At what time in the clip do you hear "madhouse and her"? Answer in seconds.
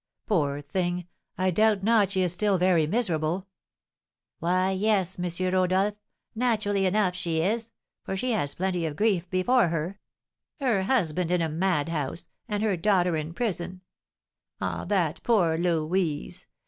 11.49-12.75